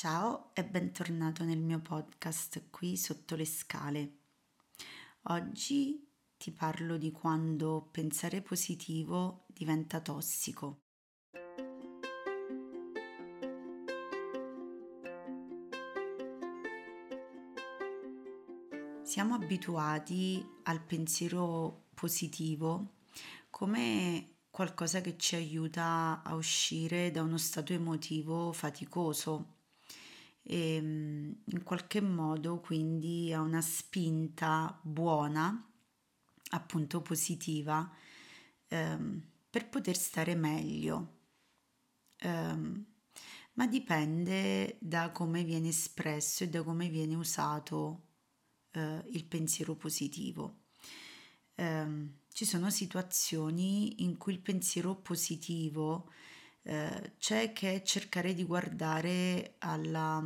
Ciao 0.00 0.50
e 0.54 0.64
bentornato 0.64 1.42
nel 1.42 1.58
mio 1.58 1.80
podcast 1.80 2.70
qui 2.70 2.96
sotto 2.96 3.34
le 3.34 3.44
scale. 3.44 4.18
Oggi 5.22 6.08
ti 6.36 6.52
parlo 6.52 6.96
di 6.96 7.10
quando 7.10 7.88
pensare 7.90 8.40
positivo 8.40 9.46
diventa 9.48 9.98
tossico. 9.98 10.82
Siamo 19.02 19.34
abituati 19.34 20.46
al 20.62 20.80
pensiero 20.80 21.86
positivo 21.94 22.98
come 23.50 24.36
qualcosa 24.48 25.00
che 25.00 25.16
ci 25.18 25.34
aiuta 25.34 26.22
a 26.22 26.36
uscire 26.36 27.10
da 27.10 27.22
uno 27.22 27.36
stato 27.36 27.72
emotivo 27.72 28.52
faticoso 28.52 29.56
e 30.48 30.76
ehm, 30.76 31.42
in 31.44 31.62
qualche 31.62 32.00
modo 32.00 32.58
quindi 32.58 33.32
ha 33.34 33.40
una 33.42 33.60
spinta 33.60 34.80
buona, 34.82 35.70
appunto 36.52 37.02
positiva, 37.02 37.90
ehm, 38.68 39.22
per 39.50 39.68
poter 39.68 39.96
stare 39.96 40.34
meglio. 40.34 41.16
Um, 42.22 42.84
ma 43.54 43.66
dipende 43.66 44.78
da 44.80 45.10
come 45.12 45.44
viene 45.44 45.68
espresso 45.68 46.44
e 46.44 46.48
da 46.48 46.62
come 46.62 46.88
viene 46.88 47.14
usato 47.14 48.06
uh, 48.72 49.02
il 49.10 49.24
pensiero 49.26 49.76
positivo. 49.76 50.64
Um, 51.56 52.20
ci 52.32 52.44
sono 52.44 52.70
situazioni 52.70 54.02
in 54.02 54.16
cui 54.16 54.32
il 54.32 54.40
pensiero 54.40 54.94
positivo 54.96 56.10
eh, 56.10 56.28
c'è 56.62 57.52
che 57.52 57.82
cercare 57.84 58.34
di 58.34 58.44
guardare 58.44 59.54
alla, 59.58 60.22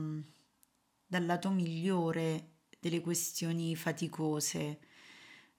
dal 1.07 1.27
lato 1.27 1.51
migliore 1.51 2.53
delle 2.81 3.01
questioni 3.01 3.77
faticose, 3.77 4.81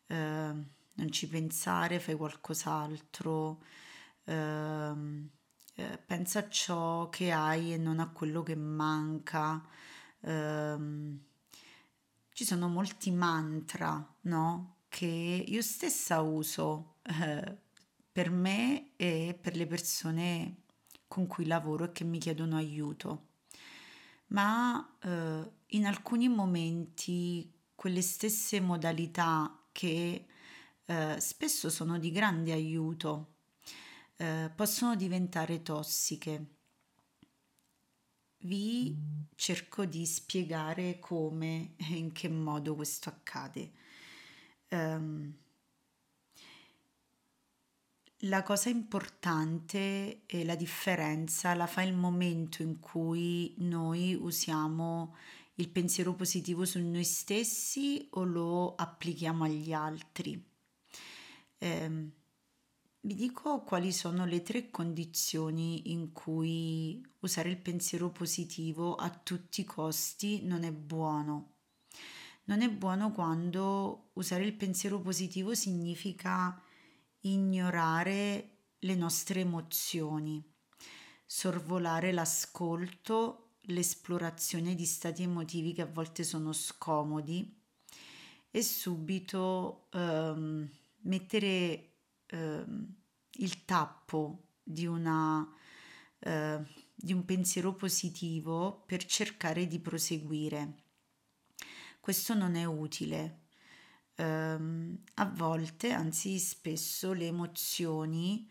eh, 0.08 0.54
non 0.96 1.12
ci 1.12 1.28
pensare, 1.28 2.00
fai 2.00 2.16
qualcos'altro, 2.16 3.64
ehm, 4.26 5.30
eh, 5.76 5.98
pensa 6.06 6.40
a 6.40 6.50
ciò 6.50 7.10
che 7.10 7.32
hai 7.32 7.74
e 7.74 7.78
non 7.78 8.00
a 8.00 8.10
quello 8.12 8.44
che 8.44 8.56
manca. 8.56 9.66
Ehm, 10.22 11.20
ci 12.34 12.46
sono 12.46 12.68
molti 12.68 13.12
mantra, 13.12 14.16
no? 14.22 14.78
Che 14.90 15.06
io 15.06 15.62
stessa 15.62 16.22
uso 16.22 16.98
eh, 17.04 17.58
per 18.12 18.30
me 18.32 18.96
e 18.98 19.38
per 19.40 19.56
le 19.56 19.68
persone 19.68 20.63
con 21.14 21.28
cui 21.28 21.46
lavoro 21.46 21.84
e 21.84 21.92
che 21.92 22.04
mi 22.04 22.18
chiedono 22.18 22.56
aiuto. 22.56 23.28
Ma 24.30 24.98
eh, 25.00 25.52
in 25.68 25.86
alcuni 25.86 26.28
momenti 26.28 27.54
quelle 27.76 28.02
stesse 28.02 28.60
modalità 28.60 29.64
che 29.72 30.26
eh, 30.86 31.16
spesso 31.20 31.70
sono 31.70 32.00
di 32.00 32.10
grande 32.10 32.52
aiuto 32.52 33.36
eh, 34.16 34.52
possono 34.56 34.96
diventare 34.96 35.62
tossiche. 35.62 36.46
Vi 38.40 38.98
cerco 39.36 39.86
di 39.86 40.08
spiegare 40.08 40.98
come 40.98 41.76
e 41.78 41.94
in 41.94 42.12
che 42.12 42.28
modo 42.28 42.74
questo 42.74 43.10
accade. 43.10 43.72
Um, 44.70 45.32
la 48.24 48.44
cosa 48.44 48.70
importante 48.70 50.24
e 50.26 50.46
la 50.46 50.56
differenza 50.56 51.54
la 51.56 51.68
fa 51.68 51.82
il 51.82 51.94
momento 51.94 52.62
in 52.62 52.80
cui 52.80 53.54
noi 53.58 54.14
usiamo 54.14 55.16
il 55.56 55.70
pensiero 55.70 56.14
positivo 56.14 56.66
su 56.66 56.80
noi 56.80 57.04
stessi 57.04 58.08
o 58.12 58.24
lo 58.24 58.76
applichiamo 58.76 59.44
agli 59.44 59.74
altri. 59.74 60.42
Eh, 61.58 62.12
vi 63.02 63.16
dico 63.16 63.62
quali 63.62 63.92
sono 63.92 64.26
le 64.26 64.42
tre 64.42 64.70
condizioni 64.70 65.92
in 65.92 66.14
cui 66.14 67.06
usare 67.20 67.50
il 67.50 67.58
pensiero 67.58 68.10
positivo 68.10 68.96
a 68.96 69.10
tutti 69.10 69.62
i 69.62 69.66
costi 69.66 70.44
non 70.44 70.64
è 70.64 70.72
buono. 70.72 71.52
Non 72.46 72.62
è 72.62 72.70
buono 72.70 73.12
quando 73.12 74.12
usare 74.14 74.46
il 74.46 74.54
pensiero 74.54 75.00
positivo 75.02 75.54
significa 75.54 76.62
ignorare 77.24 78.50
le 78.80 78.96
nostre 78.96 79.42
emozioni, 79.42 80.44
sorvolare 81.26 82.12
l'ascolto, 82.12 83.56
l'esplorazione 83.68 84.76
di 84.76 84.86
stati 84.86 85.24
emotivi 85.24 85.74
che 85.74 85.82
a 85.84 85.86
volte 85.86 86.24
sono 86.24 86.52
scomodi 86.52 87.62
e 88.52 88.62
subito 88.62 89.88
ehm, 89.92 90.70
mettere 91.02 91.92
ehm, 92.28 92.96
il 93.38 93.66
tappo 93.66 94.48
di, 94.62 94.86
una, 94.86 95.48
eh, 96.20 96.60
di 96.94 97.14
un 97.14 97.26
pensiero 97.26 97.74
positivo 97.74 98.84
per 98.86 99.06
cercare 99.06 99.66
di 99.66 99.80
proseguire. 99.80 100.82
Questo 102.00 102.34
non 102.34 102.56
è 102.56 102.66
utile 102.66 103.43
ehm, 104.16 105.04
a 105.16 105.26
volte, 105.26 105.92
anzi 105.92 106.40
spesso, 106.40 107.14
le 107.14 107.28
emozioni 107.28 108.50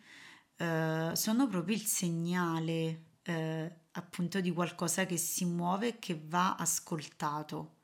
eh, 0.56 1.12
sono 1.14 1.46
proprio 1.48 1.74
il 1.74 1.84
segnale 1.86 3.04
eh, 3.22 3.76
appunto 3.92 4.40
di 4.40 4.52
qualcosa 4.52 5.06
che 5.06 5.16
si 5.16 5.44
muove 5.44 5.88
e 5.88 5.98
che 5.98 6.20
va 6.26 6.56
ascoltato. 6.56 7.78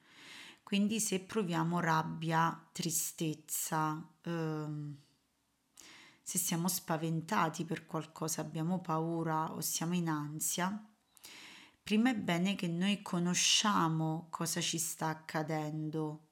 Quindi 0.63 1.01
se 1.01 1.21
proviamo 1.21 1.81
rabbia, 1.81 2.69
tristezza, 2.73 4.07
ehm, 4.23 4.97
se 6.23 6.39
siamo 6.39 6.69
spaventati 6.69 7.65
per 7.65 7.87
qualcosa, 7.87 8.43
abbiamo 8.43 8.81
paura 8.81 9.53
o 9.55 9.61
siamo 9.63 9.95
in 9.95 10.09
ansia, 10.11 10.87
prima 11.83 12.11
è 12.11 12.15
bene 12.15 12.55
che 12.55 12.69
noi 12.69 13.01
conosciamo 13.01 14.27
cosa 14.31 14.61
ci 14.61 14.79
sta 14.79 15.07
accadendo 15.09 16.28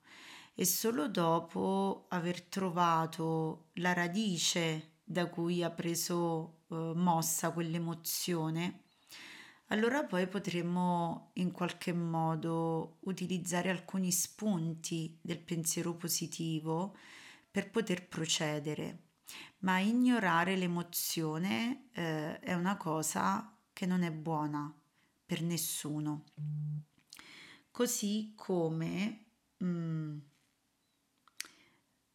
e 0.59 0.65
solo 0.65 1.07
dopo 1.07 2.07
aver 2.09 2.41
trovato 2.41 3.69
la 3.75 3.93
radice 3.93 4.95
da 5.05 5.29
cui 5.29 5.63
ha 5.63 5.71
preso 5.71 6.63
eh, 6.71 6.93
mossa 6.95 7.53
quell'emozione, 7.53 8.85
allora 9.67 10.05
poi 10.05 10.27
potremo 10.29 11.33
in 11.35 11.51
qualche 11.51 11.93
modo 11.93 12.97
utilizzare 13.01 13.69
alcuni 13.69 14.11
spunti 14.11 15.19
del 15.21 15.41
pensiero 15.41 15.95
positivo 15.95 16.97
per 17.51 17.71
poter 17.71 18.09
procedere. 18.09 19.03
Ma 19.59 19.79
ignorare 19.81 20.57
l'emozione 20.57 21.89
eh, 21.93 22.39
è 22.39 22.55
una 22.55 22.79
cosa 22.79 23.55
che 23.75 23.85
non 23.85 24.05
è 24.05 24.11
buona 24.11 24.73
per 25.27 25.43
nessuno. 25.43 26.25
Così 27.71 28.33
come 28.35 29.25
mh, 29.59 29.67
mm, 29.67 30.19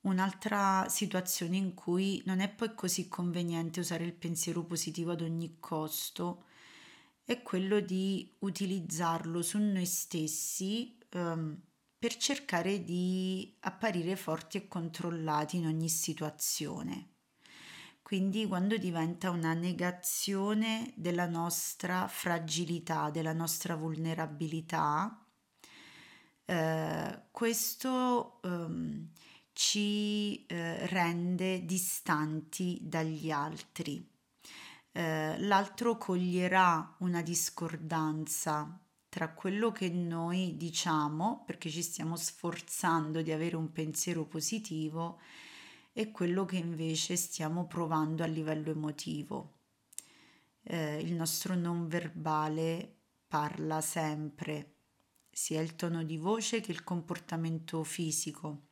Un'altra 0.01 0.87
situazione 0.89 1.57
in 1.57 1.75
cui 1.75 2.21
non 2.25 2.39
è 2.39 2.49
poi 2.49 2.73
così 2.73 3.07
conveniente 3.07 3.81
usare 3.81 4.03
il 4.03 4.13
pensiero 4.13 4.63
positivo 4.63 5.11
ad 5.11 5.21
ogni 5.21 5.57
costo 5.59 6.45
è 7.23 7.43
quello 7.43 7.79
di 7.79 8.35
utilizzarlo 8.39 9.43
su 9.43 9.59
noi 9.59 9.85
stessi 9.85 10.97
um, 11.13 11.55
per 11.99 12.17
cercare 12.17 12.83
di 12.83 13.55
apparire 13.59 14.15
forti 14.15 14.57
e 14.57 14.67
controllati 14.67 15.57
in 15.57 15.67
ogni 15.67 15.87
situazione. 15.87 17.09
Quindi 18.01 18.47
quando 18.47 18.75
diventa 18.77 19.29
una 19.29 19.53
negazione 19.53 20.91
della 20.95 21.27
nostra 21.27 22.07
fragilità, 22.07 23.11
della 23.11 23.33
nostra 23.33 23.75
vulnerabilità, 23.75 25.25
eh, 26.43 27.21
questo 27.29 28.39
um, 28.41 29.07
ci 29.53 30.45
eh, 30.45 30.85
rende 30.87 31.65
distanti 31.65 32.79
dagli 32.81 33.31
altri. 33.31 34.07
Eh, 34.93 35.39
l'altro 35.39 35.97
coglierà 35.97 36.95
una 36.99 37.21
discordanza 37.21 38.79
tra 39.09 39.33
quello 39.33 39.71
che 39.71 39.89
noi 39.89 40.55
diciamo, 40.55 41.43
perché 41.45 41.69
ci 41.69 41.81
stiamo 41.81 42.15
sforzando 42.15 43.21
di 43.21 43.31
avere 43.31 43.55
un 43.57 43.71
pensiero 43.71 44.25
positivo, 44.25 45.19
e 45.93 46.11
quello 46.11 46.45
che 46.45 46.55
invece 46.55 47.17
stiamo 47.17 47.67
provando 47.67 48.23
a 48.23 48.27
livello 48.27 48.71
emotivo. 48.71 49.59
Eh, 50.63 50.99
il 50.99 51.13
nostro 51.13 51.55
non 51.55 51.87
verbale 51.87 52.99
parla 53.27 53.81
sempre, 53.81 54.75
sia 55.29 55.59
il 55.61 55.75
tono 55.75 56.03
di 56.03 56.17
voce 56.17 56.61
che 56.61 56.71
il 56.71 56.83
comportamento 56.83 57.83
fisico 57.83 58.70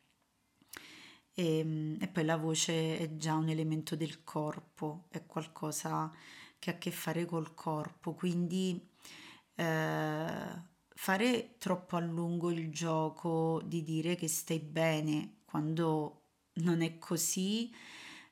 e, 1.40 1.58
ehm, 1.58 1.96
e 2.00 2.08
poi 2.08 2.24
la 2.24 2.36
voce 2.36 2.98
è 2.98 3.16
già 3.16 3.34
un 3.34 3.48
elemento 3.48 3.96
del 3.96 4.22
corpo, 4.24 5.06
è 5.10 5.24
qualcosa 5.26 6.10
che 6.58 6.70
ha 6.70 6.74
a 6.74 6.78
che 6.78 6.90
fare 6.90 7.24
col 7.24 7.54
corpo, 7.54 8.12
quindi 8.14 8.86
eh, 9.54 10.62
fare 10.94 11.54
troppo 11.58 11.96
a 11.96 12.00
lungo 12.00 12.50
il 12.50 12.70
gioco 12.70 13.62
di 13.64 13.82
dire 13.82 14.14
che 14.16 14.28
stai 14.28 14.58
bene 14.60 15.38
quando 15.44 16.16
non 16.54 16.82
è 16.82 16.98
così, 16.98 17.72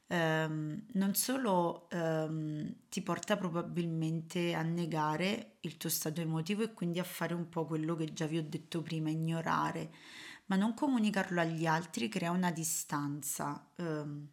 ehm, 0.08 0.86
non 0.92 1.14
solo 1.14 1.88
ehm, 1.90 2.74
ti 2.88 3.02
porta 3.02 3.36
probabilmente 3.36 4.54
a 4.54 4.62
negare 4.62 5.56
il 5.60 5.76
tuo 5.76 5.88
stato 5.88 6.20
emotivo 6.20 6.62
e 6.62 6.72
quindi 6.74 6.98
a 6.98 7.04
fare 7.04 7.34
un 7.34 7.48
po' 7.48 7.64
quello 7.66 7.94
che 7.96 8.12
già 8.12 8.26
vi 8.26 8.38
ho 8.38 8.44
detto 8.46 8.82
prima, 8.82 9.10
ignorare, 9.10 9.90
ma 10.48 10.56
non 10.56 10.74
comunicarlo 10.74 11.40
agli 11.40 11.66
altri 11.66 12.08
crea 12.08 12.30
una 12.30 12.50
distanza. 12.50 13.70
Ehm, 13.76 14.28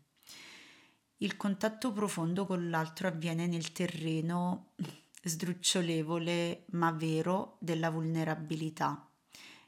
il 1.20 1.38
contatto 1.38 1.94
profondo 1.94 2.46
con 2.46 2.70
l'altro 2.70 3.08
avviene 3.08 3.48
nel 3.48 3.72
terreno 3.72 4.74
sdrucciolevole 5.24 6.66
ma 6.72 6.92
vero 6.92 7.58
della 7.62 7.90
vulnerabilità 7.90 9.10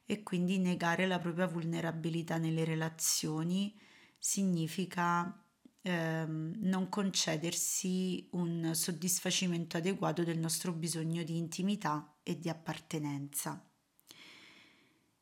e 0.06 0.24
quindi 0.24 0.58
negare 0.58 1.08
la 1.08 1.20
propria 1.20 1.48
vulnerabilità 1.48 2.38
nelle 2.38 2.64
relazioni 2.64 3.78
significa 4.18 5.44
ehm, 5.82 6.54
non 6.60 6.90
concedersi 6.90 8.28
un 8.32 8.72
soddisfacimento 8.74 9.78
adeguato 9.78 10.24
del 10.24 10.40
nostro 10.40 10.72
bisogno 10.72 11.24
di 11.24 11.38
intimità 11.38 12.18
e 12.24 12.38
di 12.40 12.50
appartenenza. 12.50 13.67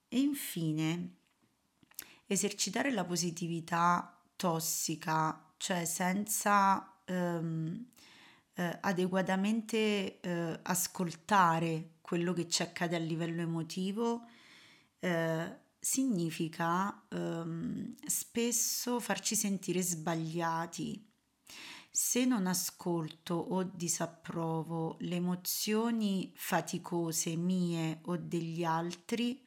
E 0.07 0.19
infine, 0.19 1.15
esercitare 2.25 2.91
la 2.91 3.05
positività 3.05 4.17
tossica, 4.35 5.53
cioè 5.57 5.85
senza 5.85 6.99
ehm, 7.05 7.85
eh, 8.55 8.77
adeguatamente 8.81 10.19
eh, 10.19 10.59
ascoltare 10.63 11.95
quello 12.01 12.33
che 12.33 12.47
ci 12.47 12.61
accade 12.61 12.95
a 12.95 12.99
livello 12.99 13.41
emotivo, 13.41 14.27
eh, 14.99 15.59
significa 15.79 17.05
ehm, 17.09 17.95
spesso 18.05 18.99
farci 18.99 19.35
sentire 19.35 19.81
sbagliati. 19.81 21.11
Se 21.91 22.25
non 22.25 22.47
ascolto 22.47 23.35
o 23.35 23.63
disapprovo 23.63 24.97
le 24.99 25.15
emozioni 25.15 26.31
faticose 26.35 27.35
mie 27.35 27.99
o 28.05 28.17
degli 28.17 28.63
altri, 28.63 29.44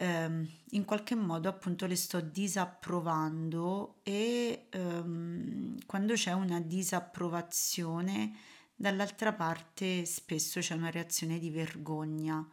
ehm, 0.00 0.48
in 0.70 0.84
qualche 0.84 1.14
modo 1.14 1.48
appunto 1.48 1.86
le 1.86 1.96
sto 1.96 2.20
disapprovando 2.20 4.00
e 4.02 4.66
ehm, 4.70 5.78
quando 5.86 6.14
c'è 6.14 6.32
una 6.32 6.60
disapprovazione 6.60 8.32
dall'altra 8.74 9.34
parte 9.34 10.06
spesso 10.06 10.60
c'è 10.60 10.74
una 10.74 10.90
reazione 10.90 11.38
di 11.38 11.50
vergogna. 11.50 12.46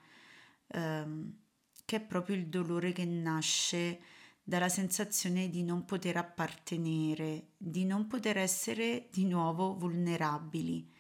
Ehm, 0.68 1.38
che 1.86 1.96
è 1.98 2.02
proprio 2.02 2.36
il 2.36 2.48
dolore 2.48 2.92
che 2.92 3.06
nasce 3.06 4.00
dalla 4.44 4.68
sensazione 4.70 5.50
di 5.50 5.64
non 5.64 5.86
poter 5.86 6.18
appartenere, 6.18 7.52
di 7.58 7.86
non 7.86 8.08
poter 8.08 8.38
essere 8.38 9.08
di 9.10 9.26
nuovo 9.26 9.74
vulnerabili 9.78 10.92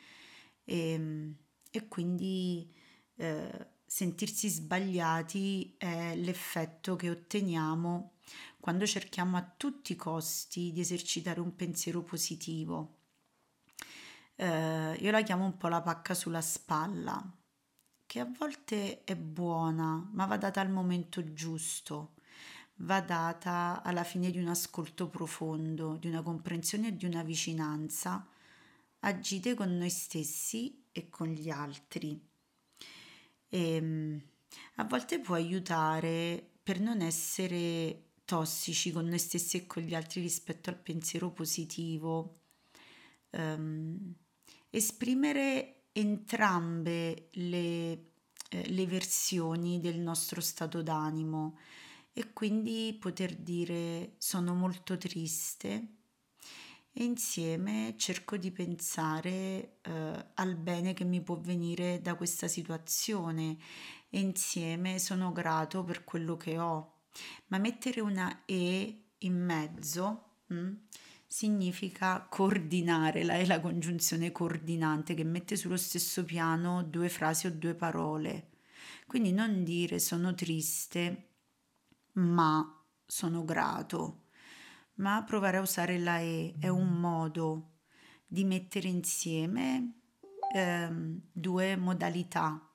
e, 0.63 0.91
ehm, 0.93 1.35
e 1.71 1.87
quindi 1.89 2.73
eh, 3.17 3.67
sentirsi 3.87 4.49
sbagliati 4.49 5.75
è 5.77 6.13
l'effetto 6.15 6.97
che 6.97 7.09
otteniamo 7.09 8.11
quando 8.59 8.85
cerchiamo 8.85 9.37
a 9.37 9.53
tutti 9.55 9.93
i 9.93 9.95
costi 9.95 10.73
di 10.73 10.81
esercitare 10.81 11.39
un 11.39 11.55
pensiero 11.55 12.03
positivo. 12.03 12.95
Eh, 14.35 14.93
io 14.99 15.11
la 15.11 15.21
chiamo 15.23 15.45
un 15.45 15.55
po' 15.55 15.69
la 15.69 15.81
pacca 15.81 16.13
sulla 16.13 16.41
spalla, 16.41 17.25
che 18.05 18.19
a 18.19 18.29
volte 18.37 19.05
è 19.05 19.15
buona, 19.15 20.05
ma 20.11 20.25
va 20.25 20.35
data 20.35 20.59
al 20.59 20.69
momento 20.69 21.33
giusto, 21.33 22.15
va 22.79 22.99
data 22.99 23.81
alla 23.83 24.03
fine 24.03 24.31
di 24.31 24.37
un 24.37 24.49
ascolto 24.49 25.07
profondo, 25.07 25.95
di 25.95 26.07
una 26.07 26.21
comprensione 26.21 26.89
e 26.89 26.97
di 26.97 27.05
una 27.05 27.23
vicinanza, 27.23 28.27
agite 28.99 29.53
con 29.53 29.77
noi 29.77 29.89
stessi 29.89 30.83
e 30.91 31.09
con 31.09 31.27
gli 31.27 31.49
altri. 31.49 32.21
E, 33.49 33.75
ehm, 33.75 34.21
a 34.75 34.83
volte 34.85 35.19
può 35.19 35.35
aiutare 35.35 36.51
per 36.61 36.79
non 36.79 37.01
essere 37.01 38.03
tossici 38.25 38.91
con 38.91 39.05
noi 39.05 39.19
stessi 39.19 39.57
e 39.57 39.65
con 39.65 39.83
gli 39.83 39.95
altri 39.95 40.21
rispetto 40.21 40.69
al 40.69 40.77
pensiero 40.77 41.31
positivo. 41.31 42.41
Um, 43.31 44.13
esprimere 44.69 45.85
entrambe 45.93 47.29
le, 47.33 47.91
eh, 48.49 48.69
le 48.69 48.85
versioni 48.85 49.79
del 49.79 49.99
nostro 49.99 50.41
stato 50.41 50.81
d'animo 50.81 51.57
e 52.13 52.33
quindi 52.33 52.95
poter 52.99 53.35
dire 53.35 54.15
sono 54.17 54.53
molto 54.53 54.97
triste 54.97 55.96
e 56.99 57.03
insieme 57.03 57.93
cerco 57.95 58.37
di 58.37 58.49
pensare 58.49 59.77
eh, 59.83 60.25
al 60.33 60.55
bene 60.55 60.93
che 60.95 61.03
mi 61.03 61.21
può 61.21 61.37
venire 61.37 62.01
da 62.01 62.15
questa 62.15 62.47
situazione 62.47 63.55
e 64.09 64.19
insieme 64.19 64.97
sono 64.97 65.31
grato 65.31 65.83
per 65.83 66.03
quello 66.03 66.37
che 66.37 66.57
ho. 66.57 67.01
Ma 67.47 67.59
mettere 67.59 68.01
una 68.01 68.45
E 68.45 69.09
in 69.19 69.45
mezzo 69.45 70.37
mh, 70.47 70.55
mm, 70.55 70.73
significa 71.27 72.25
coordinare, 72.27 73.23
la 73.23 73.35
è 73.35 73.45
la 73.45 73.59
congiunzione 73.59 74.31
coordinante 74.31 75.13
che 75.13 75.23
mette 75.23 75.55
sullo 75.55 75.77
stesso 75.77 76.25
piano 76.25 76.81
due 76.81 77.09
frasi 77.09 77.45
o 77.45 77.51
due 77.51 77.75
parole. 77.75 78.49
Quindi 79.05 79.31
non 79.33 79.63
dire 79.63 79.99
sono 79.99 80.33
triste, 80.33 81.27
ma 82.13 82.83
sono 83.05 83.45
grato, 83.45 84.26
ma 84.97 85.23
provare 85.23 85.57
a 85.57 85.61
usare 85.61 85.97
la 85.97 86.19
E 86.19 86.55
è 86.59 86.67
un 86.67 86.99
modo 86.99 87.71
di 88.27 88.43
mettere 88.43 88.87
insieme 88.87 89.93
ehm, 90.53 91.21
due 91.31 91.75
modalità 91.75 92.69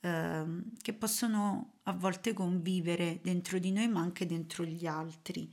ehm, 0.00 0.72
che 0.80 0.92
possono 0.92 1.80
a 1.84 1.92
volte 1.92 2.32
convivere 2.32 3.20
dentro 3.22 3.58
di 3.58 3.72
noi 3.72 3.88
ma 3.88 4.00
anche 4.00 4.26
dentro 4.26 4.64
gli 4.64 4.86
altri. 4.86 5.52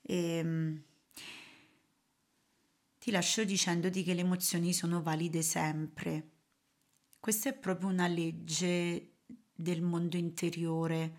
E, 0.00 0.36
ehm, 0.36 0.82
ti 2.98 3.10
lascio 3.10 3.42
dicendoti 3.44 4.04
che 4.04 4.14
le 4.14 4.20
emozioni 4.20 4.72
sono 4.72 5.02
valide 5.02 5.42
sempre. 5.42 6.30
Questa 7.18 7.48
è 7.48 7.52
proprio 7.52 7.88
una 7.88 8.06
legge 8.06 9.14
del 9.52 9.82
mondo 9.82 10.16
interiore. 10.16 11.16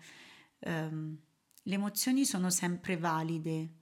Um, 0.60 1.18
le 1.62 1.74
emozioni 1.74 2.24
sono 2.24 2.48
sempre 2.48 2.96
valide. 2.96 3.72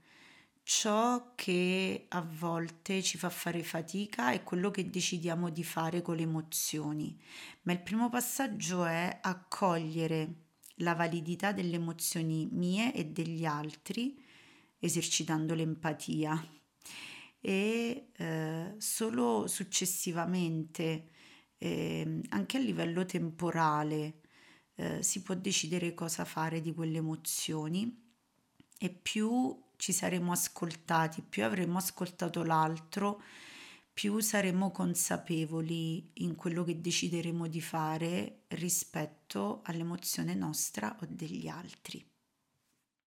Ciò 0.64 1.34
che 1.34 2.06
a 2.08 2.20
volte 2.20 3.02
ci 3.02 3.18
fa 3.18 3.30
fare 3.30 3.62
fatica 3.64 4.30
è 4.30 4.44
quello 4.44 4.70
che 4.70 4.88
decidiamo 4.88 5.50
di 5.50 5.64
fare 5.64 6.02
con 6.02 6.16
le 6.16 6.22
emozioni, 6.22 7.20
ma 7.62 7.72
il 7.72 7.82
primo 7.82 8.08
passaggio 8.08 8.84
è 8.84 9.18
accogliere 9.22 10.34
la 10.76 10.94
validità 10.94 11.52
delle 11.52 11.76
emozioni 11.76 12.48
mie 12.52 12.94
e 12.94 13.06
degli 13.06 13.44
altri 13.44 14.20
esercitando 14.78 15.54
l'empatia. 15.54 16.40
E 17.40 18.10
eh, 18.16 18.74
solo 18.78 19.48
successivamente, 19.48 21.10
eh, 21.58 22.20
anche 22.30 22.56
a 22.56 22.60
livello 22.60 23.04
temporale, 23.04 24.20
eh, 24.76 25.02
si 25.02 25.22
può 25.22 25.34
decidere 25.34 25.92
cosa 25.94 26.24
fare 26.24 26.60
di 26.60 26.72
quelle 26.72 26.98
emozioni 26.98 28.11
e 28.82 28.90
più 28.90 29.56
ci 29.76 29.92
saremo 29.92 30.32
ascoltati, 30.32 31.22
più 31.22 31.44
avremo 31.44 31.78
ascoltato 31.78 32.42
l'altro, 32.42 33.22
più 33.92 34.18
saremo 34.18 34.72
consapevoli 34.72 36.10
in 36.14 36.34
quello 36.34 36.64
che 36.64 36.80
decideremo 36.80 37.46
di 37.46 37.60
fare 37.60 38.40
rispetto 38.48 39.60
all'emozione 39.66 40.34
nostra 40.34 40.96
o 41.00 41.06
degli 41.08 41.46
altri. 41.46 42.04